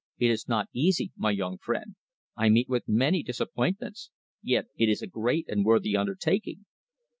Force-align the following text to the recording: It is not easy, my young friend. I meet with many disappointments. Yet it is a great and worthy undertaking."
It 0.17 0.31
is 0.31 0.47
not 0.49 0.67
easy, 0.73 1.11
my 1.15 1.29
young 1.29 1.59
friend. 1.59 1.95
I 2.35 2.49
meet 2.49 2.67
with 2.67 2.87
many 2.89 3.21
disappointments. 3.21 4.09
Yet 4.41 4.65
it 4.75 4.89
is 4.89 5.03
a 5.03 5.05
great 5.05 5.45
and 5.47 5.63
worthy 5.63 5.95
undertaking." 5.95 6.65